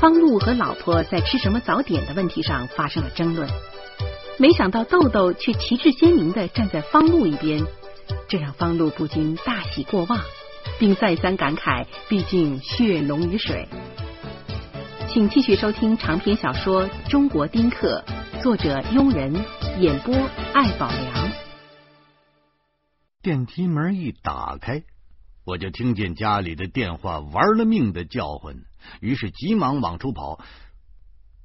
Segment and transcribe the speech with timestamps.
[0.00, 3.48] 方路和老婆在吃什么早点的问题上发生了争论。
[4.38, 7.66] 没想到豆豆却旗帜鲜明的站在方路一边，
[8.28, 10.20] 这让方路不禁大喜过望，
[10.78, 13.66] 并再三感慨：毕竟血浓于水。
[15.08, 18.04] 请继续收听长篇小说《中国丁克》，
[18.42, 19.34] 作者：庸人，
[19.80, 20.14] 演播：
[20.54, 21.32] 艾宝良。
[23.20, 24.84] 电梯门一打开，
[25.48, 28.66] 我就听见家里的电话玩了命的叫唤，
[29.00, 30.44] 于是急忙往出跑。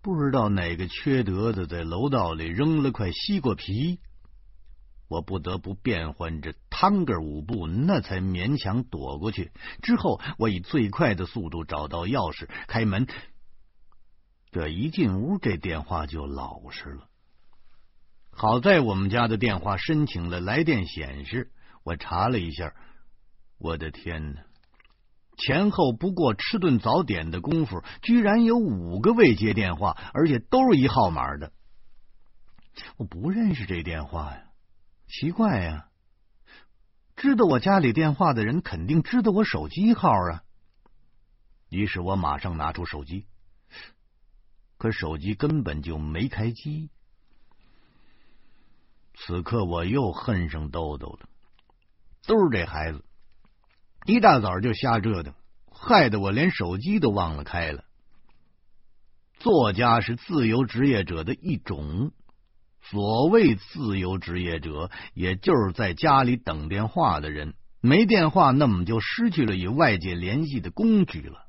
[0.02, 4.00] 不知道哪个缺德的在楼道里扔了块西瓜皮，
[5.08, 9.54] 我不得不变换着探个舞步，那才勉强躲过去。
[9.82, 13.08] 之后，我以最快的速度找到钥匙，开门。
[14.52, 17.08] 这一进屋，这电话就老实了。
[18.32, 21.52] 好在我们家的电话申请了来电显示，
[21.86, 22.74] 我查了一下，
[23.64, 24.42] 我的天哪！
[25.38, 31.54] 前后不过吃顿早点的功夫，居然有五个未接电话，而且都是一号码的。
[32.98, 34.44] 我不认识这电话呀，
[35.08, 35.88] 奇怪呀！
[37.16, 40.44] 知道我家里电话的人肯定知道我手机号啊。
[41.70, 43.28] 于是我马上拿出手机，
[44.78, 46.90] 可手机根本就没开机。
[49.16, 51.30] 此刻我又恨上豆豆了，
[52.28, 53.06] 都是这孩子。
[54.06, 55.34] 一大早就瞎折腾，
[55.72, 57.86] 害得我连手机都忘了开了。
[59.36, 62.12] 作家是自由职业者的一种，
[62.82, 67.54] 所谓自由职业者，也就是在家里等电话的人。
[67.80, 71.46] 没电话，那么就失去了与外界联系的工具了。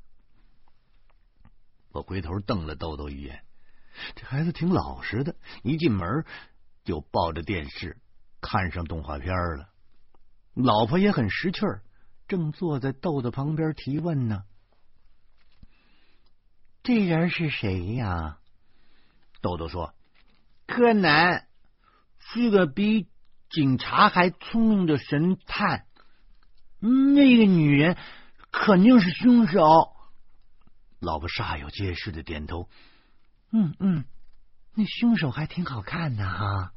[1.93, 3.41] 我回头瞪了豆豆一眼，
[4.15, 6.25] 这孩子挺老实的，一进门
[6.83, 7.97] 就抱着电视
[8.41, 9.69] 看上动画片了。
[10.53, 11.81] 老婆也很识趣儿。
[12.27, 14.43] 正坐在豆豆旁边提问呢，
[16.83, 18.39] 这人是谁呀？
[19.41, 19.93] 豆豆说
[20.65, 21.47] ：“柯南
[22.17, 23.07] 是个比
[23.51, 25.85] 警察还聪明的神探。
[26.79, 27.95] 那个女人
[28.51, 29.61] 肯定是凶手。”
[30.99, 32.67] 老婆煞有介事的点头
[33.53, 34.05] ：“嗯嗯，
[34.73, 36.73] 那凶手还挺好看的哈。”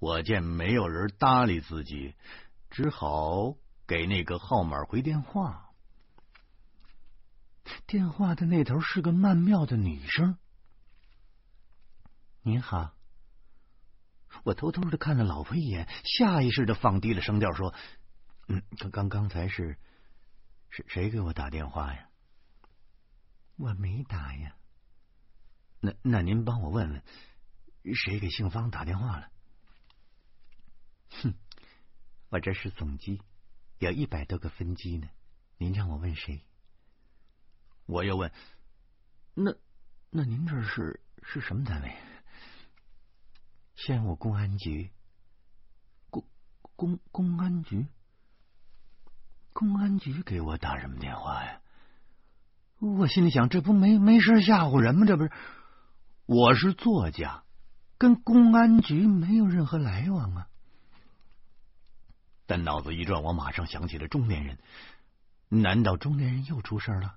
[0.00, 2.14] 我见没有人搭理自己。
[2.72, 5.70] 只好给那个号码回电话。
[7.86, 10.38] 电话的那头是个曼妙的女声。
[12.40, 12.94] 您好，
[14.44, 17.74] 我偷偷的看了老婆一眼，下意识的放低了声调说
[18.48, 19.78] ：“嗯，刚刚刚才是
[20.70, 22.08] 是谁给我打电话呀？
[23.56, 24.56] 我没打呀。
[25.78, 29.30] 那那您帮我问问，谁给姓方打电话了？
[31.10, 31.34] 哼。”
[32.32, 33.20] 我这是总机，
[33.78, 35.06] 有一百多个分机呢。
[35.58, 36.40] 您让我问谁？
[37.84, 38.32] 我又问，
[39.34, 39.54] 那
[40.08, 41.94] 那您这是是什么单位？
[43.74, 44.90] 县务公安局。
[46.08, 46.24] 公
[46.74, 47.86] 公公安局？
[49.52, 51.60] 公安局给我打什么电话呀？
[52.78, 55.04] 我心里想，这不没没事吓唬人吗？
[55.06, 55.30] 这不是，
[56.24, 57.44] 我是作家，
[57.98, 60.48] 跟公安局没有任何来往啊。
[62.46, 64.58] 但脑子一转，我马上想起了中年人。
[65.48, 67.14] 难道中年人又出事了？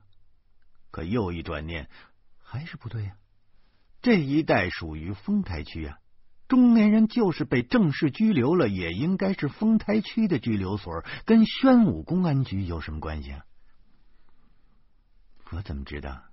[0.91, 1.89] 可又一转念，
[2.41, 3.15] 还是不对呀。
[4.01, 5.97] 这一带属于丰台区啊，
[6.47, 13.45] 中年人就是被正式拘留了，也应该是丰台区的拘留所，跟宣武公安局有什么关系啊？
[15.51, 16.23] 我怎么知道？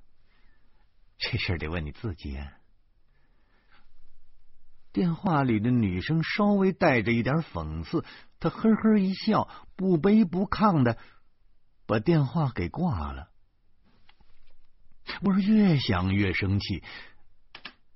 [1.18, 2.52] 这事得问你自己啊。
[4.92, 8.04] 电话里的女生稍微带着一点讽刺，
[8.42, 10.98] 他呵呵一笑，不卑不亢的
[11.86, 13.28] 把电话给挂了。
[15.20, 16.82] 我是越想越生气，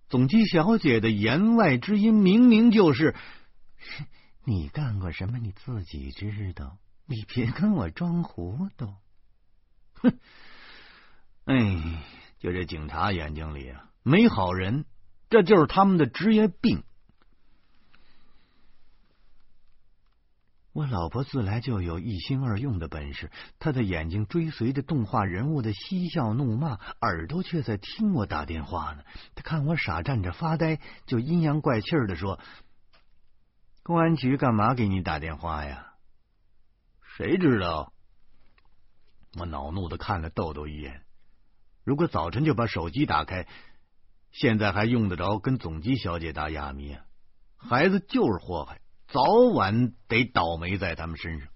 [0.09, 3.17] 总机小姐的言外之音明明就是
[4.45, 8.95] 你干过什么你自己知道，你别跟我装糊涂。
[9.95, 10.17] 哼，
[11.47, 12.05] 哎，
[12.39, 14.85] 就这警察眼睛里啊，没好人。
[15.29, 16.85] 这就是他们的职业病。
[20.77, 29.03] 我老婆自来就有一心二用的本事，她的眼睛追随着动画人物的嬉笑怒骂，耳朵却在听我打电话呢。
[29.35, 32.39] 她看我傻站着发呆，就阴阳怪气的说
[33.83, 35.95] ：“公安局干嘛给你打电话呀？”
[37.17, 37.95] 谁知道？
[39.39, 41.01] 我恼怒的看了豆豆一眼。
[41.85, 43.47] 如果早晨就把手机打开。
[44.31, 47.07] 现在还用得着跟总机小姐打哑谜啊？
[47.57, 49.23] 孩子就是祸害，早
[49.55, 51.49] 晚得倒霉在他们身上。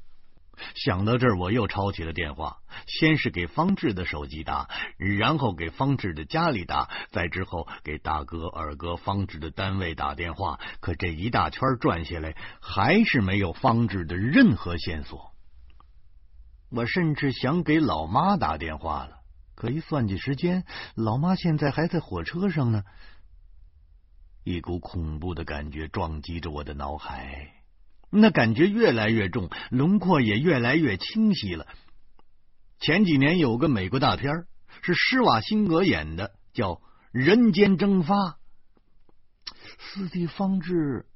[0.74, 4.68] 想到这儿，我又抄起了电话，先是给方志的手机打，
[4.98, 10.60] 然后给方志的家里打，再之后给大哥、二哥、方志的单位打电话。
[10.80, 15.32] 可这一大圈转下来，还是没有方志的任何线索。
[16.70, 19.16] 我甚至想给老妈打电话了，
[19.54, 20.64] 可一算计时间，
[20.94, 22.84] 老妈现在还在火车上呢。
[24.44, 27.54] 一股恐怖的感觉撞击着我的脑海。
[28.10, 31.66] 那感觉越来越重，轮廓也越来越清晰了。
[32.78, 34.46] 前几年有个美国大片
[34.82, 36.74] 是施瓦辛格演的，叫
[37.12, 38.14] 《人间蒸发》。
[39.78, 41.06] 四弟方志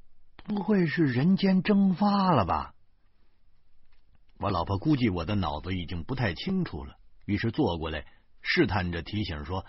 [0.44, 2.74] 不会是人间蒸发了吧？
[4.38, 8.04] 我老婆估计我的脑子已经不太清楚了，于是坐过来
[8.42, 9.64] 试探着提醒说：“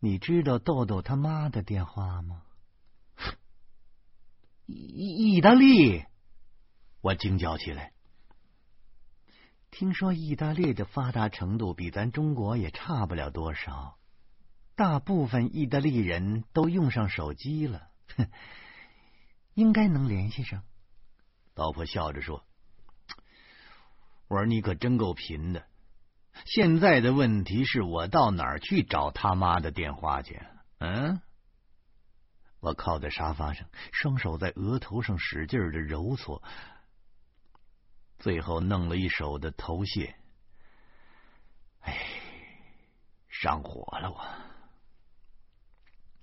[0.00, 2.42] 你知道豆豆他妈的电话吗？”
[4.66, 6.04] 意意大利，
[7.00, 7.92] 我惊叫起来。
[9.70, 13.98] 听说意大利的发达程度比咱中国也差不了多少，
[14.74, 17.88] 大部分意大利人都用上手机了，
[19.54, 20.64] 应该能联系上。
[21.54, 22.44] 老婆笑着说
[24.28, 25.66] ：“我说你可真够贫的。
[26.46, 30.40] 现在的问题是我到哪儿去找他妈的电话去？
[30.78, 31.20] 嗯？”
[32.60, 36.42] 我靠在沙发上，双手在额头上使劲的揉搓，
[38.18, 40.14] 最后弄了一手的头屑。
[41.80, 41.96] 哎，
[43.30, 44.10] 上火了！
[44.10, 44.22] 我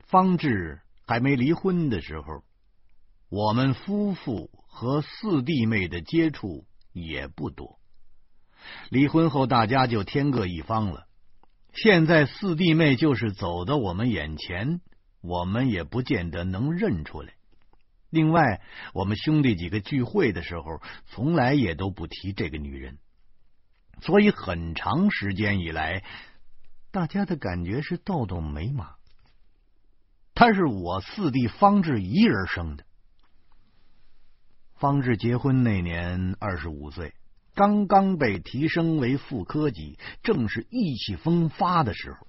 [0.05, 2.43] 方志还没离婚的时候，
[3.29, 7.79] 我们夫妇和四弟妹的接触也不多。
[8.89, 11.07] 离婚后，大家就天各一方了。
[11.73, 14.81] 现在四弟妹就是走到我们眼前。
[15.19, 17.33] 我们也不见得能认出来。
[18.09, 18.61] 另外，
[18.93, 22.99] 我们兄弟几个聚会的时候，从来也都不提这个女人。
[23.99, 26.03] 所以，很长时间以来，
[26.91, 28.95] 大家的感觉是豆豆没妈。
[30.33, 32.85] 他是我四弟方志一人生的。
[34.75, 37.15] 方志结婚那年二十五岁，
[37.57, 42.27] 刚刚被提升为副科级，正是意气风发的时候。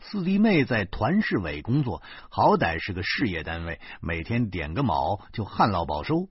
[0.00, 6.28] 四弟妹在团市委工作，好歹是个事业单位，每天点个卯就旱涝保收。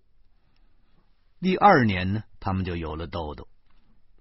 [1.42, 3.48] 第二年呢，他们就有了豆豆。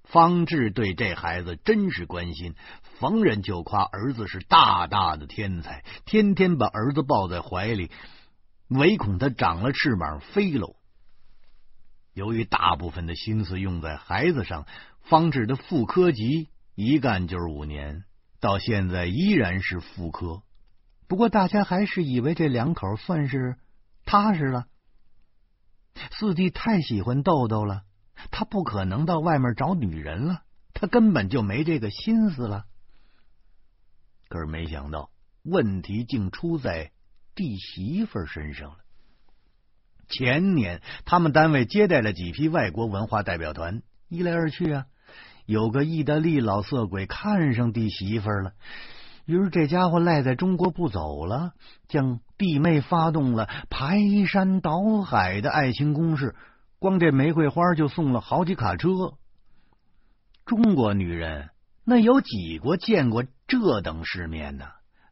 [0.04, 2.54] 方志对这孩子真是关心，
[2.98, 7.90] 逢人就夸儿子是大大的天才，天天把儿子抱在怀里，
[8.68, 10.76] 唯恐他长了翅膀飞喽。
[12.14, 14.66] 由于大部分的心思用在孩子上，
[15.00, 18.04] 方志的副科级一干就是五年。
[18.40, 20.42] 到现在依然是副科，
[21.06, 23.56] 不过大家还是以为这两口算是
[24.04, 24.66] 踏实了。
[26.10, 27.82] 四弟太喜欢豆豆了，
[28.32, 30.42] 他不可能到外面找女人了，
[30.74, 32.64] 他根本就没这个心思了。
[34.28, 35.10] 可是没想到，
[35.44, 36.90] 问题竟出在
[37.36, 38.78] 弟媳妇身上了。
[40.22, 44.84] 前年他们单位接待了几批外国文化代表团，一来二去啊。
[45.46, 48.52] 有个意大利老色鬼看上弟媳妇了，
[49.24, 51.54] 于是这家伙赖在中国不走了，
[51.88, 53.98] 将弟妹发动了排
[54.28, 56.36] 山倒海的爱情攻势，
[56.78, 59.14] 光这玫瑰花就送了好几卡车。
[60.46, 61.50] 中国女人
[61.84, 64.66] 那有几国见过这等世面呢？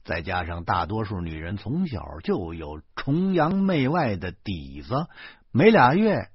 [0.04, 5.07] 再加上大多数女人从小就有崇洋媚外的底子，
[5.52, 6.30] 没俩月，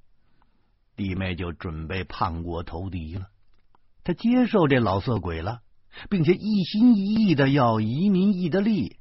[0.96, 3.26] 弟妹就准备叛国投敌了。
[4.04, 5.60] 他接受这老色鬼了，
[6.08, 8.98] 并且一心一意的要移民意大利。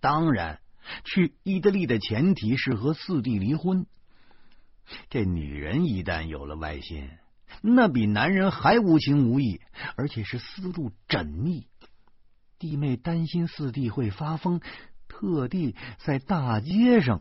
[0.00, 0.60] 当然，
[1.04, 3.86] 去意大利的前提是和四弟离婚。
[5.10, 7.08] 这女人一旦有了外心，
[7.62, 9.60] 那比男人还无情无义，
[9.94, 11.68] 而且是思路缜密。
[12.62, 14.60] 弟妹担心四弟会发疯，
[15.08, 17.20] 特地在大街上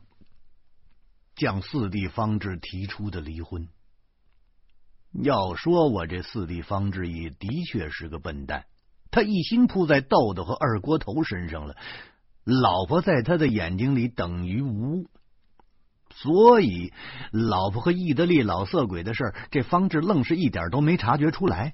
[1.35, 3.67] 向四弟方志提出的离婚。
[5.11, 8.65] 要说我这四弟方志也的确是个笨蛋，
[9.09, 11.75] 他一心扑在豆豆和二锅头身上了，
[12.43, 15.09] 老婆在他的眼睛里等于无，
[16.13, 16.93] 所以
[17.31, 21.73] 老婆和意大利老色鬼的事，这方志愣是一点都没察觉出来。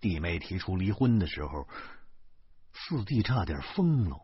[0.00, 1.66] 弟妹提出离婚的时候，
[2.72, 4.18] 四弟差点疯了，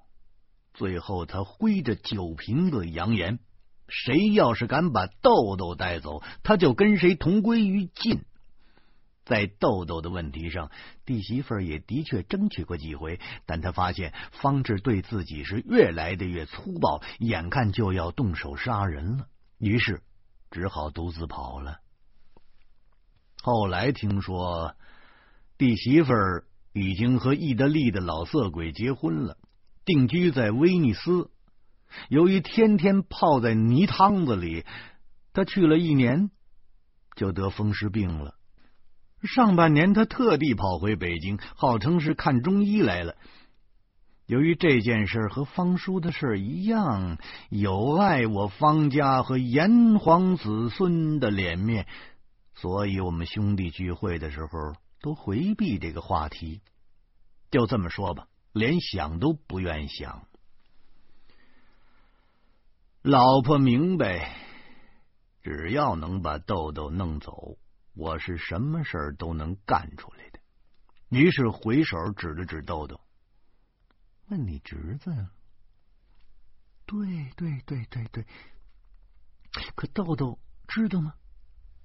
[0.75, 3.39] 最后他挥着酒瓶子扬言。
[3.89, 8.25] 谁要是敢把豆豆带走，他就跟谁同归于尽。
[9.25, 10.71] 在豆豆的问题上，
[11.05, 19.29] 弟媳妇也的确争取过几回，但他发现方志对自己是越来的越粗暴，眼看就要动手杀人了。
[19.59, 20.03] 于是
[20.51, 21.79] 只好独自跑了。
[23.43, 24.75] 后来听说
[25.59, 26.45] 弟媳妇儿
[26.77, 29.39] 已经和意大利的老色鬼结婚了，
[29.87, 31.31] 定居在威尼斯。
[32.11, 34.67] 由于天天泡在泥汤子里，
[35.33, 36.31] 他去了一年
[37.17, 38.35] 就得风湿病了。
[39.23, 43.17] 上半年他特地跑回北京，号称是看中医来了。
[44.27, 47.17] 由于这件事和方叔的事一样，
[47.49, 51.87] 有碍我方家和炎黄子孙的脸面。
[52.55, 56.63] 所以，我们兄弟聚会的时候都回避这个话题。
[57.51, 60.27] 就这么说吧，连想都不愿想。
[63.03, 64.37] 老婆明白，
[65.43, 67.57] 只要能把豆豆弄走，
[67.95, 70.41] 我是什么事儿都能干出来的。
[71.09, 73.01] 于是回手指了指豆豆，
[74.29, 75.29] 问你侄子？
[76.85, 78.27] 对对对对对，
[79.77, 81.15] 可豆豆知道吗？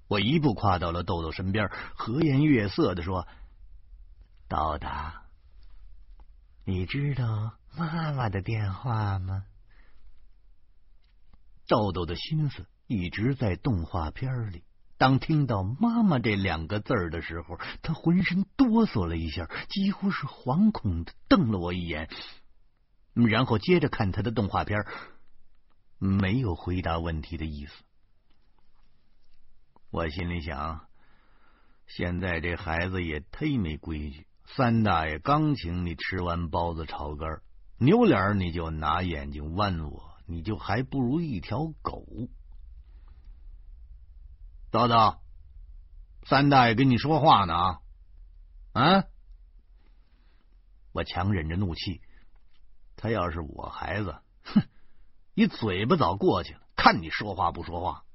[0.08, 3.26] 我一步跨到了豆豆身边，和颜悦色的说
[4.48, 4.88] ：“豆豆，
[6.64, 9.44] 你知道妈妈的电话吗？”
[11.66, 14.64] 豆豆的心思一直在动画片里。
[14.98, 22.08] 当听到“妈妈”这两个字的时候，他浑身哆嗦了一下，几乎是惶恐的瞪了我一眼，
[23.14, 24.84] 然后接着看他的动画片，
[25.98, 27.72] 没有回答问题的意思。
[29.92, 30.88] 我心里想，
[31.86, 34.26] 现在这孩子也忒没规矩。
[34.46, 37.42] 三大爷刚请你吃完包子炒肝，
[37.76, 42.06] 扭脸你就拿眼睛剜我，你就还不如一条狗。
[44.70, 45.18] 叨叨，
[46.24, 47.82] 三大爷跟你说话呢啊！
[48.72, 49.04] 啊！
[50.92, 52.00] 我强忍着怒气，
[52.96, 54.62] 他要是我孩子，哼，
[55.34, 58.06] 你嘴巴早过去了，看你说话不说话。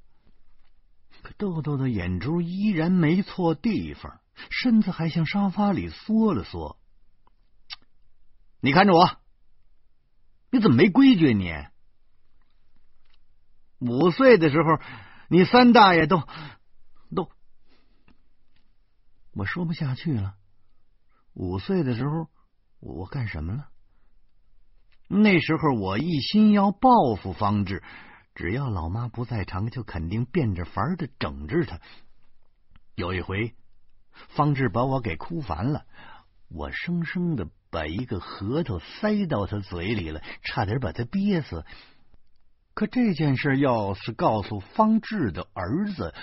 [1.37, 4.19] 豆豆的眼珠依然没错地方，
[4.49, 6.79] 身子还向沙发里缩了缩。
[8.59, 9.17] 你看着我，
[10.51, 11.33] 你怎么没规矩？
[11.33, 11.53] 你
[13.79, 14.79] 五岁的时候，
[15.29, 16.23] 你三大爷都
[17.15, 17.29] 都……
[19.33, 20.35] 我说不下去了。
[21.33, 22.29] 五岁的时候，
[22.79, 23.69] 我干什么了？
[25.07, 27.83] 那时候我一心要报复方志。
[28.37, 31.81] 只要老妈不在场，就肯定变着法儿的整治他。
[32.93, 33.55] 有一回，
[34.11, 35.87] 方志把我给哭烦了，
[36.47, 41.65] 我生生的把一个核桃塞到他嘴里了，差点把他憋死。
[42.75, 46.13] 可这件事要是告诉方志的儿子，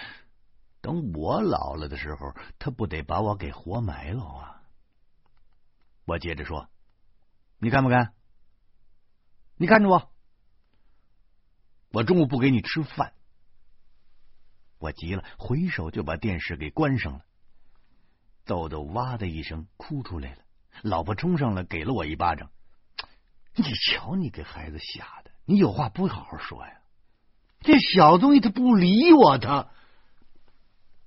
[0.81, 4.63] 等我老了的时候，他不得把我给活埋了啊！
[6.05, 6.69] 我接着说
[7.59, 8.15] ：“你干不干？
[9.57, 10.11] 你看着我。”
[11.95, 13.13] 我中午不给你吃饭，
[14.81, 17.25] 我急了，回手就把电视给关上了。
[18.45, 20.39] 豆豆哇的一声哭出来了，
[20.83, 22.51] 老婆冲上来给了我一巴掌。
[23.55, 26.81] 你瞧你给孩子吓的，你有话不好好说呀？
[27.61, 29.71] 这小东西他不理我，他。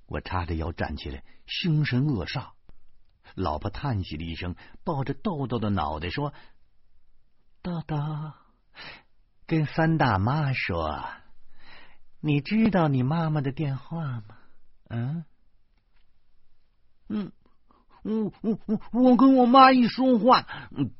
[0.06, 2.52] 我叉着腰站起来，凶神恶煞。
[3.34, 6.32] 老婆叹息了一声，抱着豆豆的脑袋说
[7.60, 7.94] ：“豆豆。”
[9.48, 11.08] 跟三大妈说，
[12.20, 14.24] 你知道你妈妈的电话吗？
[14.90, 15.24] 嗯，
[17.08, 17.32] 嗯，
[18.02, 20.92] 我我我我跟我妈一说话，嗯，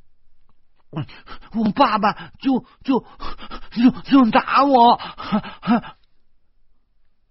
[1.53, 3.05] 我爸爸就就
[3.69, 4.99] 就就打我。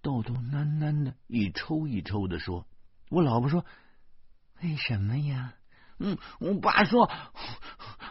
[0.01, 2.65] 豆豆喃喃的一抽一抽的说
[3.11, 3.65] ：“我老婆说，
[4.61, 5.53] 为什么呀？”
[6.01, 7.11] 嗯，我爸说，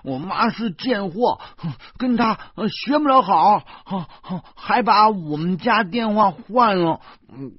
[0.09, 1.41] 我妈是贱货，
[1.99, 2.35] 跟他
[2.69, 3.61] 学不了好，
[4.57, 7.01] 还把我们家电话换了。
[7.29, 7.59] 嗯，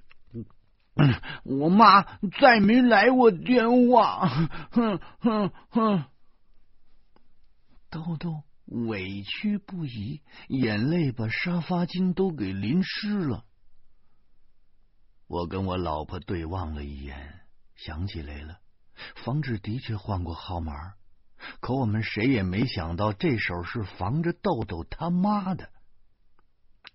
[1.44, 2.02] 我妈
[2.40, 4.28] 再没来过电话。
[4.72, 6.06] 哼哼哼，
[7.90, 13.44] 豆豆委屈不已，眼泪把沙发巾都给淋湿了。
[15.28, 17.42] 我跟我老婆对望了一眼，
[17.76, 18.58] 想起来了。
[19.16, 20.74] 方志的确换过号码，
[21.60, 25.70] 可我们谁也没想到这手是防着豆豆他妈的。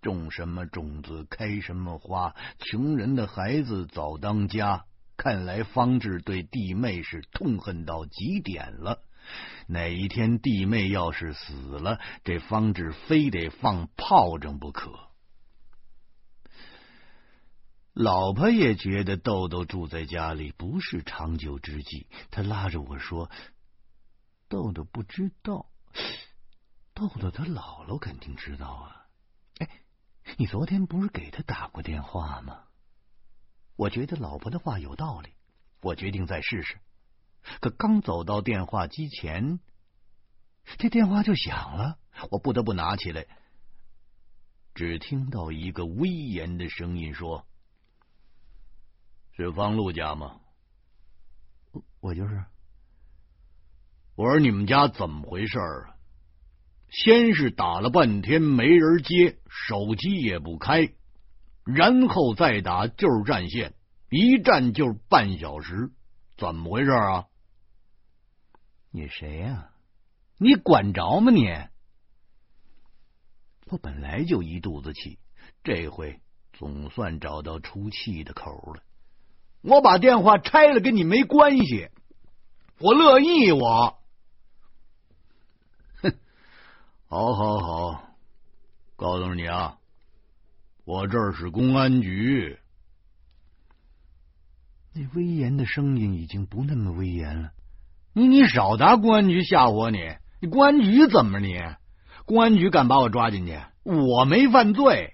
[0.01, 4.85] 种什么种子开什么花，穷人的孩子早当家。
[5.17, 9.01] 看来方志对弟妹是痛恨到极点了。
[9.69, 14.91] 哪一天弟妹要是死了，这方志非得放炮仗不可。
[17.93, 23.31] 老婆也觉得豆豆住在家里不是长久之计，她拉着我说
[24.55, 25.67] ：“豆豆不知道，
[26.95, 29.09] 豆豆他姥姥肯定知道啊。”
[29.59, 29.69] 哎，
[30.37, 32.63] 你昨天不是给他打过电话吗？
[33.75, 35.35] 我觉得老婆的话有道理，
[35.81, 36.79] 我决定再试试。
[37.61, 39.59] 可刚走到电话机前，
[40.79, 41.99] 这电话就响了，
[42.31, 43.27] 我不得不拿起来。
[44.73, 47.45] 只听到一个威严的声音说
[49.35, 50.41] ：“是方路家吗？”
[51.99, 52.45] 我就是。
[54.17, 55.95] 我说你们家怎么回事啊？
[56.89, 60.93] 先是打了半天没人接，手机也不开，
[61.65, 63.75] 然后再打就是占线，
[64.11, 65.91] 一站就是半小时，
[66.37, 67.27] 怎么回事啊？
[68.93, 69.71] 你谁呀？
[70.39, 71.49] 你管着吗你？
[73.67, 75.19] 我本来就一肚子气，
[75.65, 76.21] 这回
[76.53, 78.85] 总算找到出气的口了。
[79.63, 81.89] 我把电话拆了，跟你没关系，
[82.79, 83.99] 我乐意我。
[87.15, 88.03] 好，好，好！
[88.97, 89.77] 告诉你啊，
[90.85, 92.59] 我这儿是公安局。
[94.93, 97.51] 那威严的声音已经不那么威严了。
[98.15, 100.01] 你，你少拿公安局吓唬你！
[100.41, 101.57] 你公安局怎么你？
[102.25, 103.61] 公安局敢把我抓进去？
[103.85, 105.13] 我没犯罪，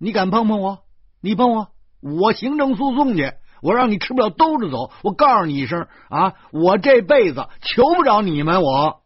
[0.00, 0.80] 你敢碰碰我？
[1.20, 1.68] 你碰我，
[2.00, 3.32] 我行政诉讼去！
[3.62, 4.90] 我让你吃不了兜着走！
[5.04, 9.04] 我告诉你一声啊，我这辈子求不着你们我。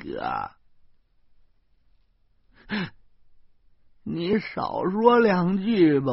[0.00, 0.50] 哥，
[4.02, 6.12] 你少说两句吧。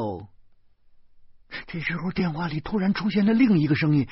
[1.68, 4.08] 这时候，电话里突然出现了另一个声音。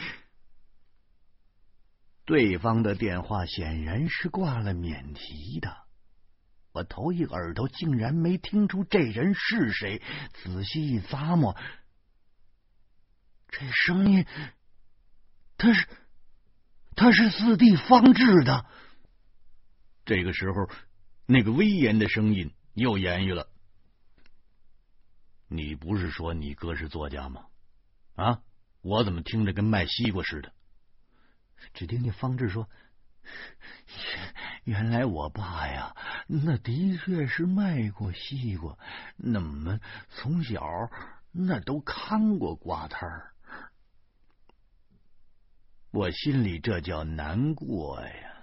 [2.24, 5.78] 对方的电话显然是挂了免提的。
[6.72, 10.02] 我头一个耳朵竟然没听出这人是谁。
[10.34, 11.56] 仔细一咂摸，
[13.50, 14.26] 这声音，
[15.58, 15.88] 他是
[16.96, 18.66] 他是四弟方志的。
[20.06, 20.70] 这个时候，
[21.26, 23.50] 那个威严的声音又言语了
[25.50, 27.48] ：“你不是说你哥是作家吗？
[28.14, 28.42] 啊，
[28.82, 30.54] 我怎么听着跟卖西瓜似的？”
[31.74, 32.70] 只听见方志说
[34.64, 35.96] ：“原来我爸呀，
[36.28, 38.78] 那的确是卖过西瓜，
[39.18, 40.64] 那我们从小
[41.32, 43.34] 那都看过瓜摊儿。”
[45.90, 48.35] 我心里这叫难过呀。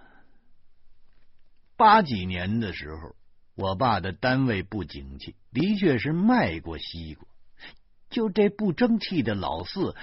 [1.76, 3.14] 八几年的时候，
[3.54, 7.26] 我爸的单位不景气，的确是卖过西瓜。
[8.10, 9.96] 就这不争气的老四，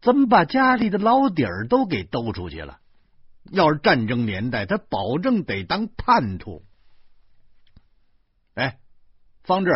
[0.00, 2.78] 怎么把家里的老底儿都给兜出去了？
[3.50, 6.64] 要是战争年代，他保证得当叛徒。
[8.54, 8.78] 哎，
[9.42, 9.70] 方志，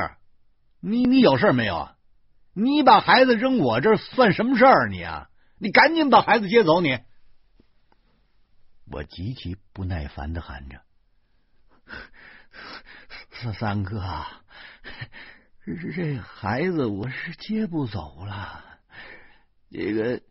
[0.80, 1.94] 你你有事没有啊？
[2.54, 4.88] 你把孩子扔我这算什么事儿？
[4.88, 5.28] 你啊，
[5.58, 6.80] 你赶紧把孩子接走！
[6.80, 6.98] 你，
[8.90, 10.80] 我极其不耐烦的喊着。
[13.30, 14.02] 三三哥，
[15.64, 18.64] 这这孩子我是接不走了。
[19.70, 20.22] 这个，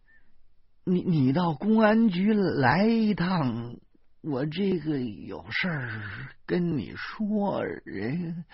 [0.84, 3.78] 你你到公安局来一趟，
[4.22, 7.64] 我这个有事儿跟你说。
[7.66, 8.46] 人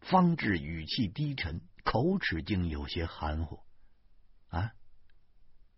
[0.00, 3.60] 方志语气低沉，口齿竟有些含糊。
[4.48, 4.72] 啊，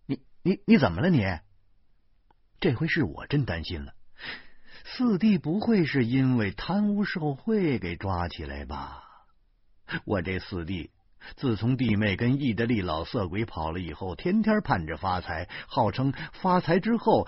[0.06, 1.10] 你你你怎么了？
[1.10, 1.24] 你
[2.58, 3.94] 这回是我真担心了。
[4.88, 9.02] 四弟不会是因为贪污受贿给抓起来吧？
[10.04, 10.90] 我这四弟
[11.34, 17.26] 自从弟妹跟意大利老色鬼跑了以后，天天盼着发财，号称发财之后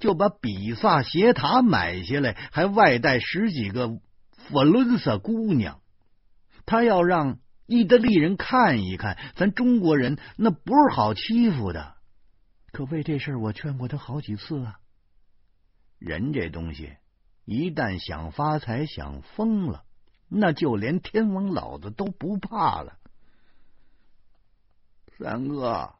[0.00, 3.88] 就把比萨斜塔买下来，还外带十几个
[4.32, 5.80] 佛伦萨姑娘。
[6.66, 11.94] 他要让意大利人看一看，咱中国人那不是好欺负的。
[12.72, 14.74] 可为这事，我劝过他好几次啊。
[15.98, 16.96] 人这东西，
[17.44, 19.84] 一旦想发财、想疯了，
[20.28, 22.98] 那就连天王老子都不怕了。
[25.18, 25.94] 三哥，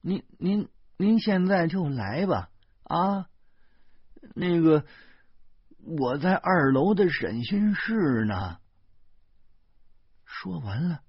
[0.00, 2.50] 您您您现在就来吧
[2.84, 3.28] 啊！
[4.34, 4.86] 那个
[5.78, 8.58] 我在二楼的审讯室呢。
[10.24, 11.02] 说完了，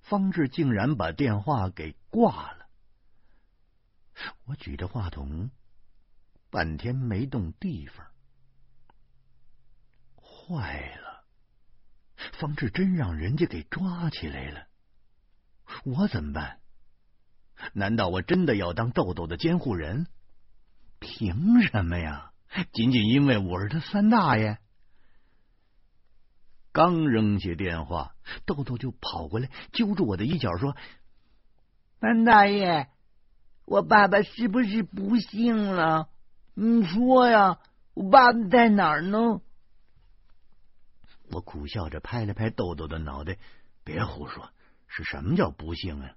[0.00, 2.66] 方志竟然把电话给挂了。
[4.46, 5.50] 我举着话筒。
[6.50, 8.06] 半天没动地方，
[10.16, 11.24] 坏了！
[12.38, 14.66] 方志真让人家给抓起来了，
[15.84, 16.60] 我怎么办？
[17.72, 20.06] 难道我真的要当豆豆的监护人？
[20.98, 22.32] 凭什么呀？
[22.72, 24.58] 仅仅因为我是他三大爷？
[26.72, 30.76] 刚扔下电话，豆豆就跑过来揪住我的衣角说
[32.00, 32.88] ：“三大爷，
[33.64, 36.08] 我爸爸是不是不幸了？”
[36.58, 37.58] 你说呀，
[37.92, 39.42] 我爸在哪儿呢？
[41.30, 43.36] 我苦笑着拍了拍豆豆的脑袋，
[43.84, 44.48] 别胡说，
[44.86, 46.12] 是什么叫不幸啊？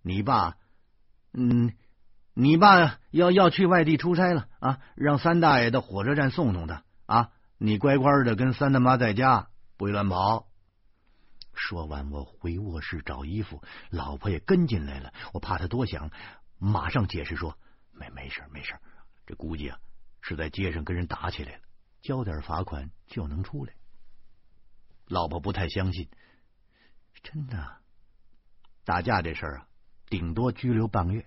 [0.00, 0.56] 你爸，
[1.34, 1.74] 嗯，
[2.32, 7.30] 你爸要要去外地出差了啊，让三大爷到火车站送送他啊。
[7.58, 10.46] 你乖乖的跟三大妈在家，不许乱跑。
[11.52, 15.12] 说完，我回卧室找衣服，老婆也跟进来了。
[15.34, 16.10] 我怕她多想，
[16.58, 17.58] 马上解释说
[17.92, 18.74] ：“没没事没事，
[19.26, 19.78] 这估计啊
[20.20, 21.62] 是在街上跟人打起来了，
[22.00, 23.74] 交点罚款就能出来。”
[25.06, 26.08] 老婆不太相信，
[27.22, 27.78] 真的，
[28.84, 29.68] 打架这事儿啊，
[30.06, 31.26] 顶多拘留半个月。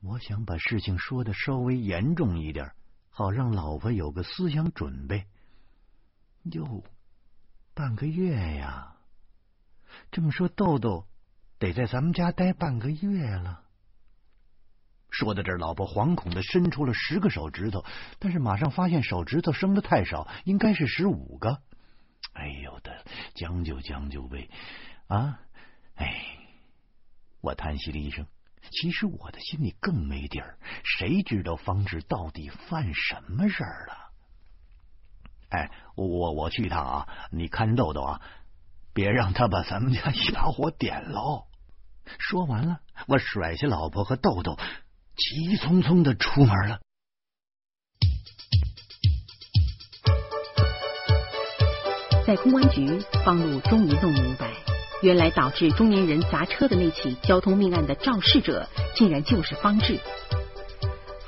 [0.00, 2.72] 我想把事情说的稍微严重一点，
[3.10, 5.26] 好让老婆有个思想准备。
[6.44, 6.84] 哟。
[7.76, 8.96] 半个月呀，
[10.12, 11.08] 这么说豆豆
[11.58, 13.63] 得在咱们家待半个月了。
[15.14, 17.84] 说到这儿，老婆惶恐的伸出了十个手指头，
[18.18, 21.62] 但是马上发现手指头生的太少，应该是十五个。
[22.32, 24.50] 哎呦的，将就将就呗！
[25.06, 25.38] 啊，
[25.94, 26.20] 哎，
[27.40, 28.26] 我叹息了一声。
[28.72, 33.94] 其实我的心里更没底儿，谁知道方志到底犯什么事儿了？
[35.50, 37.08] 哎，我我去一趟啊！
[37.30, 38.20] 你看豆豆啊，
[38.92, 41.46] 别让他把咱们家一把火点喽。
[42.18, 44.58] 说完了，我甩下老婆和豆豆，
[45.16, 46.78] 急匆匆的出门了。
[52.26, 54.50] 在公安局，方路终于弄明白，
[55.02, 60.00] 原来导致中年人砸车的那起交通命案的肇事者，竟然就是方志。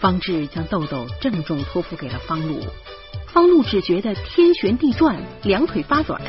[0.01, 2.61] 方志将豆豆郑重托付给了方路。
[3.29, 6.21] 方路只觉得天旋地转，两腿发软。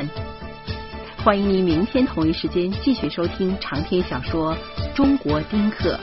[1.24, 4.56] 欢迎您明天同一时间继续收听长篇小说
[4.94, 5.98] 《中国丁克》。